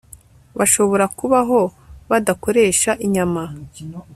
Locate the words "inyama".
3.05-3.43